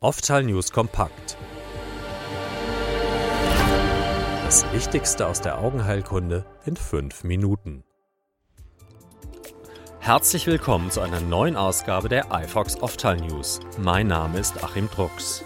[0.00, 1.36] Oftal News kompakt.
[4.44, 7.82] Das Wichtigste aus der Augenheilkunde in fünf Minuten.
[9.98, 13.58] Herzlich willkommen zu einer neuen Ausgabe der iFox Oftal News.
[13.76, 15.42] Mein Name ist Achim Drucks.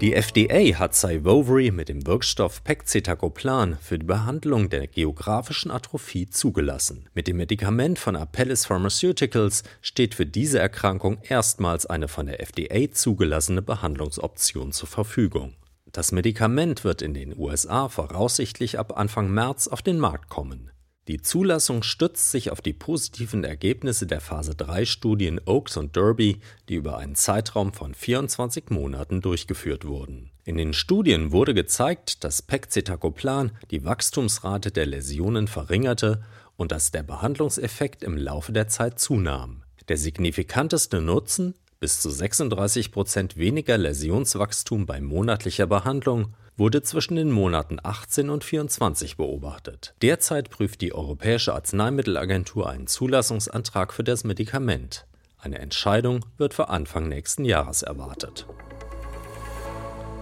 [0.00, 7.10] Die FDA hat Syvovry mit dem Wirkstoff Pegcetacoplan für die Behandlung der geografischen Atrophie zugelassen.
[7.12, 12.90] Mit dem Medikament von Apellis Pharmaceuticals steht für diese Erkrankung erstmals eine von der FDA
[12.90, 15.52] zugelassene Behandlungsoption zur Verfügung.
[15.92, 20.70] Das Medikament wird in den USA voraussichtlich ab Anfang März auf den Markt kommen.
[21.08, 26.40] Die Zulassung stützt sich auf die positiven Ergebnisse der Phase 3 Studien Oaks und Derby,
[26.68, 30.30] die über einen Zeitraum von 24 Monaten durchgeführt wurden.
[30.44, 36.22] In den Studien wurde gezeigt, dass Pegcetacoplan die Wachstumsrate der Läsionen verringerte
[36.56, 39.62] und dass der Behandlungseffekt im Laufe der Zeit zunahm.
[39.88, 47.30] Der signifikanteste Nutzen bis zu 36 Prozent weniger Läsionswachstum bei monatlicher Behandlung wurde zwischen den
[47.30, 49.94] Monaten 18 und 24 beobachtet.
[50.02, 55.06] Derzeit prüft die Europäische Arzneimittelagentur einen Zulassungsantrag für das Medikament.
[55.38, 58.46] Eine Entscheidung wird für Anfang nächsten Jahres erwartet.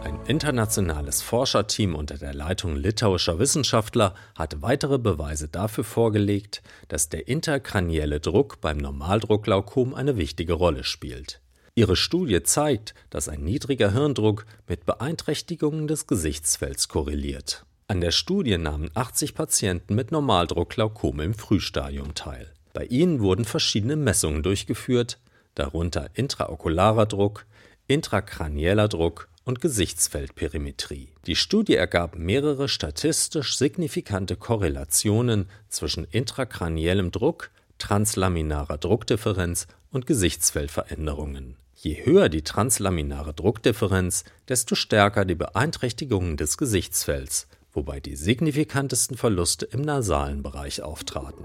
[0.04, 7.26] Ein internationales Forscherteam unter der Leitung litauischer Wissenschaftler hat weitere Beweise dafür vorgelegt, dass der
[7.26, 11.40] interkranielle Druck beim Normaldruckglaukom eine wichtige Rolle spielt.
[11.78, 17.64] Ihre Studie zeigt, dass ein niedriger Hirndruck mit Beeinträchtigungen des Gesichtsfelds korreliert.
[17.86, 22.52] An der Studie nahmen 80 Patienten mit Normaldruckglaukom im Frühstadium teil.
[22.72, 25.20] Bei ihnen wurden verschiedene Messungen durchgeführt,
[25.54, 27.46] darunter intraokularer Druck,
[27.86, 31.12] intrakranieller Druck und Gesichtsfeldperimetrie.
[31.26, 41.54] Die Studie ergab mehrere statistisch signifikante Korrelationen zwischen intrakraniellem Druck, translaminarer Druckdifferenz und Gesichtsfeldveränderungen.
[41.80, 49.66] Je höher die translaminare Druckdifferenz, desto stärker die Beeinträchtigungen des Gesichtsfelds, wobei die signifikantesten Verluste
[49.66, 51.44] im nasalen Bereich auftraten.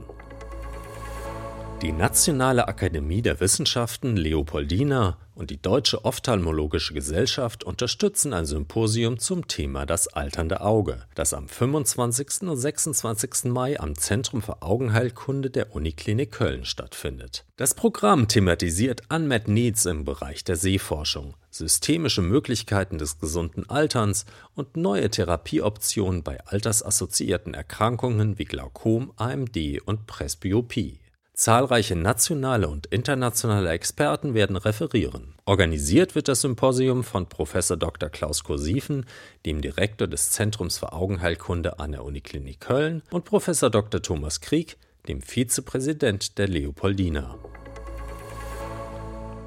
[1.83, 9.49] Die Nationale Akademie der Wissenschaften Leopoldina und die Deutsche Ophthalmologische Gesellschaft unterstützen ein Symposium zum
[9.49, 12.43] Thema das alternde Auge, das am 25.
[12.43, 13.51] und 26.
[13.51, 17.43] Mai am Zentrum für Augenheilkunde der Uniklinik Köln stattfindet.
[17.57, 24.77] Das Programm thematisiert Unmet Needs im Bereich der Sehforschung, systemische Möglichkeiten des gesunden Alterns und
[24.77, 31.02] neue Therapieoptionen bei altersassoziierten Erkrankungen wie Glaukom, AMD und Presbyopie.
[31.43, 35.35] Zahlreiche nationale und internationale Experten werden referieren.
[35.43, 37.51] Organisiert wird das Symposium von Prof.
[37.77, 38.07] Dr.
[38.07, 39.05] Klaus Kursiefen,
[39.45, 43.47] dem Direktor des Zentrums für Augenheilkunde an der Uniklinik Köln, und Prof.
[43.59, 44.01] Dr.
[44.01, 44.77] Thomas Krieg,
[45.09, 47.37] dem Vizepräsident der Leopoldina.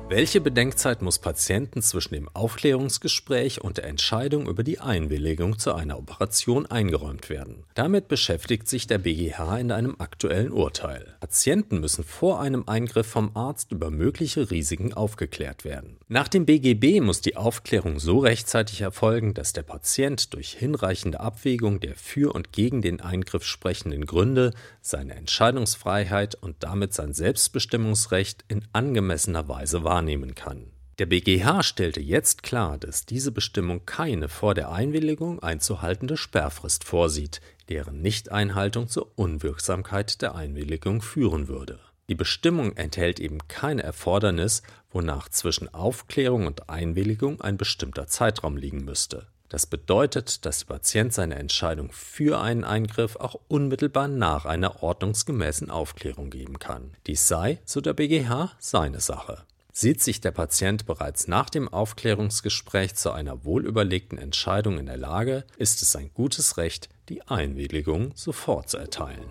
[0.08, 5.98] Welche Bedenkzeit muss Patienten zwischen dem Aufklärungsgespräch und der Entscheidung über die Einwilligung zu einer
[5.98, 7.64] Operation eingeräumt werden?
[7.74, 11.16] Damit beschäftigt sich der BGH in einem aktuellen Urteil.
[11.18, 15.96] Patienten müssen vor einem Eingriff vom Arzt über mögliche Risiken aufgeklärt werden.
[16.06, 21.80] Nach dem BGB muss die Aufklärung so rechtzeitig erfolgen, dass der Patient durch hinreichende Abwägung
[21.80, 28.64] der für und gegen den Eingriff sprechenden Gründe seine Entscheidungsfreiheit und damit sein Selbstbestimmungsrecht in
[28.72, 30.66] angemessener Weise wahrnimmt wahrnehmen kann.
[30.98, 37.40] Der BGH stellte jetzt klar, dass diese Bestimmung keine vor der Einwilligung einzuhaltende Sperrfrist vorsieht,
[37.70, 41.78] deren Nichteinhaltung zur Unwirksamkeit der Einwilligung führen würde.
[42.08, 48.84] Die Bestimmung enthält eben kein Erfordernis, wonach zwischen Aufklärung und Einwilligung ein bestimmter Zeitraum liegen
[48.84, 49.26] müsste.
[49.48, 55.70] Das bedeutet, dass der Patient seine Entscheidung für einen Eingriff auch unmittelbar nach einer ordnungsgemäßen
[55.70, 56.92] Aufklärung geben kann.
[57.06, 59.44] Dies sei, so der BGH, seine Sache.
[59.78, 65.44] Sieht sich der Patient bereits nach dem Aufklärungsgespräch zu einer wohlüberlegten Entscheidung in der Lage,
[65.58, 69.30] ist es sein gutes Recht, die Einwilligung sofort zu erteilen.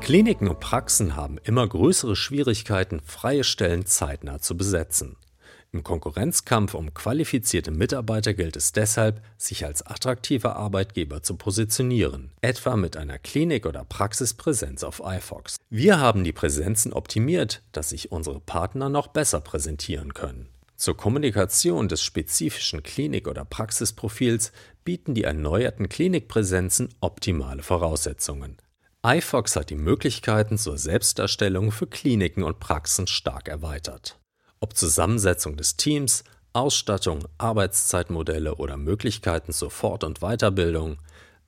[0.00, 5.14] Kliniken und Praxen haben immer größere Schwierigkeiten, freie Stellen zeitnah zu besetzen.
[5.70, 12.74] Im Konkurrenzkampf um qualifizierte Mitarbeiter gilt es deshalb, sich als attraktiver Arbeitgeber zu positionieren, etwa
[12.76, 15.56] mit einer Klinik- oder Praxispräsenz auf iFox.
[15.68, 20.48] Wir haben die Präsenzen optimiert, dass sich unsere Partner noch besser präsentieren können.
[20.76, 24.52] Zur Kommunikation des spezifischen Klinik- oder Praxisprofils
[24.84, 28.56] bieten die erneuerten Klinikpräsenzen optimale Voraussetzungen.
[29.04, 34.18] iFox hat die Möglichkeiten zur Selbstdarstellung für Kliniken und Praxen stark erweitert.
[34.60, 40.98] Ob Zusammensetzung des Teams, Ausstattung, Arbeitszeitmodelle oder Möglichkeiten zur Fort- und Weiterbildung,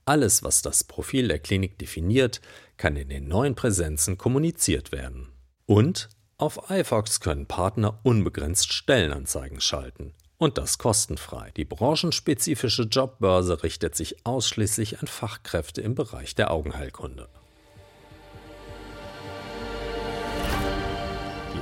[0.05, 2.41] alles, was das Profil der Klinik definiert,
[2.77, 5.29] kann in den neuen Präsenzen kommuniziert werden.
[5.67, 6.09] Und
[6.39, 10.15] auf iFox können Partner unbegrenzt Stellenanzeigen schalten.
[10.39, 11.51] Und das kostenfrei.
[11.57, 17.29] Die branchenspezifische Jobbörse richtet sich ausschließlich an Fachkräfte im Bereich der Augenheilkunde.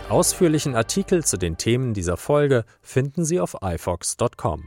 [0.09, 4.67] Ausführlichen Artikel zu den Themen dieser Folge finden Sie auf ifox.com.